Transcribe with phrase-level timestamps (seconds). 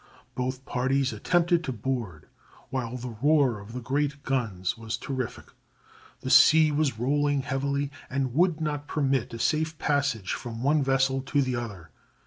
[0.33, 2.25] Both parties attempted to board,
[2.71, 5.49] while the roar of the great guns was terrific.
[6.21, 11.21] The sea was rolling heavily, and would not permit a safe passage from one vessel
[11.21, 11.91] to the other.